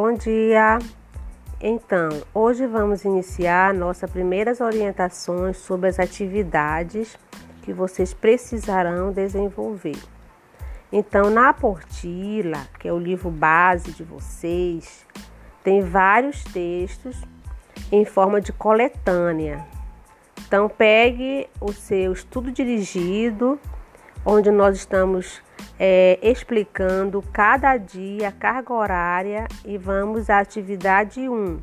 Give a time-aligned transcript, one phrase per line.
[0.00, 0.78] Bom dia!
[1.60, 7.18] Então, hoje vamos iniciar nossas primeiras orientações sobre as atividades
[7.62, 9.98] que vocês precisarão desenvolver.
[10.92, 15.04] Então, na apostila, que é o livro base de vocês,
[15.64, 17.20] tem vários textos
[17.90, 19.66] em forma de coletânea.
[20.46, 23.58] Então, pegue o seu estudo dirigido,
[24.24, 25.42] onde nós estamos
[25.78, 31.60] é, explicando cada dia carga horária e vamos à atividade 1.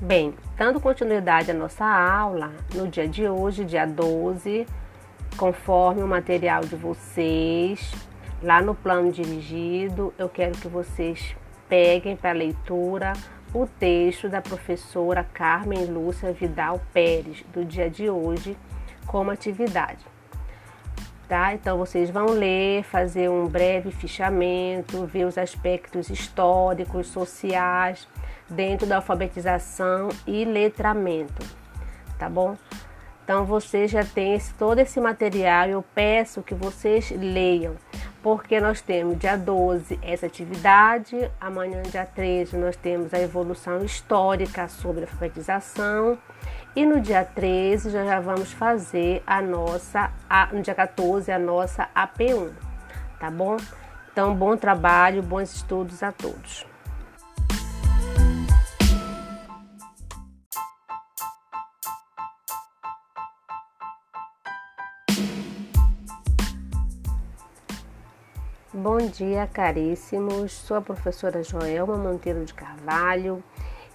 [0.00, 4.66] Bem, dando continuidade à nossa aula, no dia de hoje, dia 12,
[5.36, 7.92] conforme o material de vocês,
[8.42, 11.34] lá no plano dirigido, eu quero que vocês
[11.72, 13.14] peguem para leitura
[13.54, 18.58] o texto da professora Carmen Lúcia Vidal Pérez, do dia de hoje,
[19.06, 20.04] como atividade.
[21.26, 21.54] Tá?
[21.54, 28.06] Então vocês vão ler, fazer um breve fichamento, ver os aspectos históricos, sociais
[28.50, 31.42] dentro da alfabetização e letramento,
[32.18, 32.54] tá bom?
[33.24, 37.76] Então você já tem esse, todo esse material, eu peço que vocês leiam
[38.22, 44.68] porque nós temos dia 12 essa atividade, amanhã, dia 13, nós temos a evolução histórica
[44.68, 46.16] sobre a alfabetização.
[46.74, 51.38] E no dia 13 já, já vamos fazer a nossa, a, no dia 14, a
[51.38, 52.50] nossa AP1,
[53.18, 53.56] tá bom?
[54.12, 56.71] Então, bom trabalho, bons estudos a todos.
[68.82, 70.50] Bom dia, caríssimos.
[70.50, 73.40] Sou a professora Joelma Monteiro de Carvalho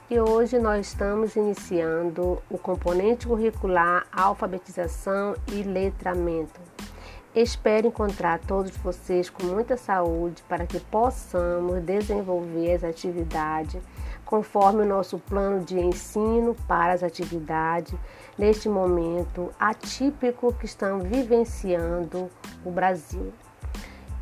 [0.09, 6.61] e hoje nós estamos iniciando o componente curricular Alfabetização e Letramento.
[7.35, 13.83] Espero encontrar todos vocês com muita saúde para que possamos desenvolver as atividades
[14.23, 17.93] conforme o nosso plano de ensino para as atividades
[18.37, 22.29] neste momento atípico que estão vivenciando
[22.63, 23.33] o Brasil.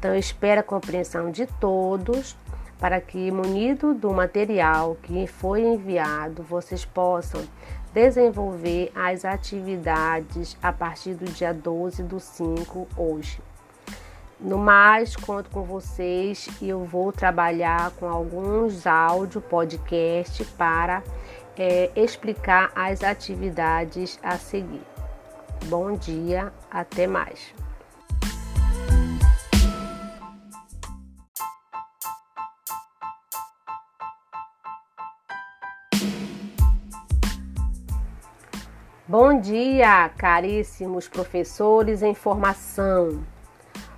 [0.06, 2.38] Então, eu espero a compreensão de todos
[2.80, 7.42] para que, munido do material que foi enviado, vocês possam
[7.92, 13.42] desenvolver as atividades a partir do dia 12 do 5 hoje.
[14.40, 21.02] No mais, conto com vocês e eu vou trabalhar com alguns áudio podcast para
[21.58, 24.84] é, explicar as atividades a seguir.
[25.68, 27.65] Bom dia, até mais.
[39.08, 43.24] Bom dia, caríssimos professores em formação.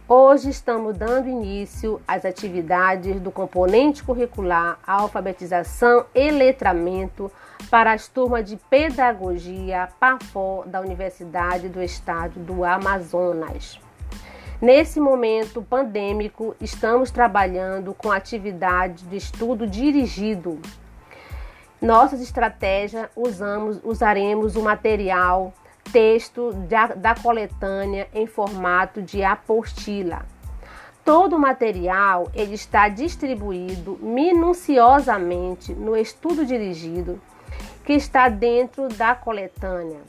[0.06, 7.32] Hoje estamos dando início às atividades do componente curricular Alfabetização e Letramento
[7.72, 13.80] para as turmas de Pedagogia PAFO da Universidade do Estado do Amazonas.
[14.62, 20.60] Nesse momento pandêmico, estamos trabalhando com atividade de estudo dirigido
[21.82, 25.54] nossas estratégias usamos, usaremos o material
[25.92, 30.26] texto da, da coletânea em formato de apostila.
[31.06, 37.22] Todo o material ele está distribuído minuciosamente no estudo dirigido
[37.86, 40.02] que está dentro da coletânea.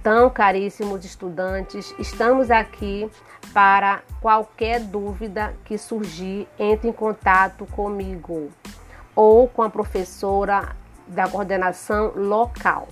[0.00, 3.10] Então, caríssimos estudantes, estamos aqui
[3.52, 8.50] para qualquer dúvida que surgir, entre em contato comigo
[9.16, 10.76] ou com a professora
[11.08, 12.88] da coordenação local.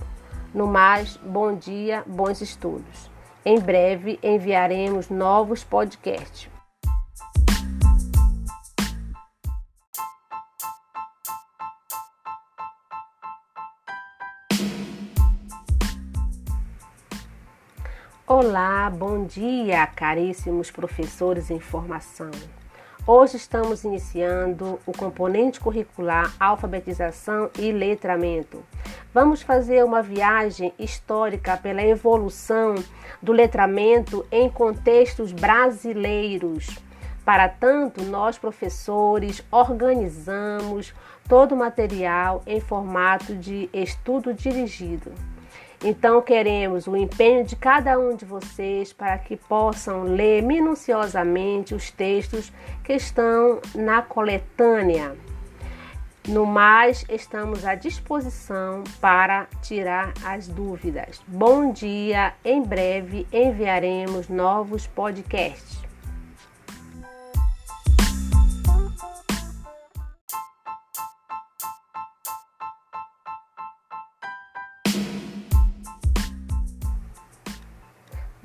[0.53, 3.09] No mais, bom dia, bons estudos.
[3.45, 6.49] Em breve enviaremos novos podcasts.
[18.29, 22.31] Olá, bom dia, caríssimos professores em formação.
[23.09, 28.61] Hoje estamos iniciando o componente curricular Alfabetização e Letramento.
[29.13, 32.75] Vamos fazer uma viagem histórica pela evolução
[33.21, 36.79] do letramento em contextos brasileiros.
[37.23, 40.93] Para tanto, nós professores organizamos
[41.29, 45.13] todo o material em formato de estudo dirigido.
[45.83, 51.91] Então, queremos o empenho de cada um de vocês para que possam ler minuciosamente os
[51.91, 52.51] textos
[52.83, 55.15] que estão na coletânea.
[56.27, 61.21] No mais, estamos à disposição para tirar as dúvidas.
[61.25, 62.33] Bom dia!
[62.43, 65.86] Em breve enviaremos novos podcasts.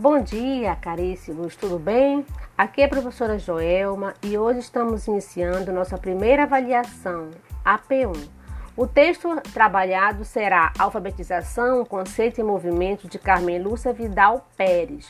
[0.02, 2.26] Bom dia, caríssimos, tudo bem?
[2.58, 7.30] Aqui é a professora Joelma e hoje estamos iniciando nossa primeira avaliação,
[7.64, 8.28] AP1.
[8.76, 15.06] O texto trabalhado será Alfabetização, Conceito e Movimento de Carmen Lúcia Vidal Pérez.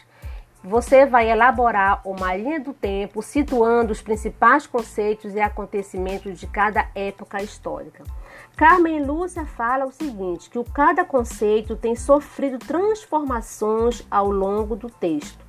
[0.62, 6.86] Você vai elaborar uma linha do tempo situando os principais conceitos e acontecimentos de cada
[6.94, 8.04] época histórica.
[8.56, 14.88] Carmen Lúcia fala o seguinte, que o cada conceito tem sofrido transformações ao longo do
[14.88, 15.44] texto,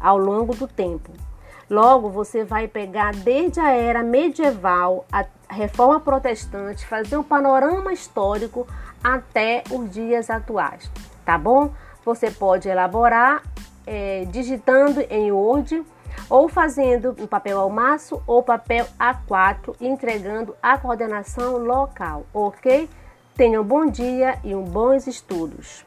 [0.00, 1.10] ao longo do tempo.
[1.68, 8.66] Logo, você vai pegar desde a era medieval, a reforma protestante, fazer um panorama histórico
[9.02, 10.90] até os dias atuais,
[11.24, 11.70] tá bom?
[12.04, 13.42] Você pode elaborar
[13.86, 15.82] é, digitando em Word
[16.28, 22.88] ou fazendo um papel ao maço ou papel A4 e entregando a coordenação local, ok?
[23.34, 25.84] Tenham um bom dia e um bons estudos.